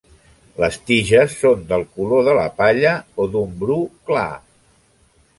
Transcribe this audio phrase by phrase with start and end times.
[0.61, 2.93] Les tiges són del color de la palla
[3.25, 3.77] o d'un bru
[4.11, 4.27] clar.